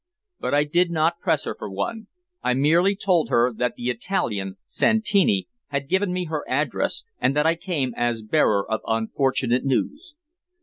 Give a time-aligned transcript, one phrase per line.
[0.39, 2.07] But I did not press her for one.
[2.41, 7.45] I merely told her that the Italian Santini had given me her address and that
[7.45, 10.15] I came as bearer of unfortunate news.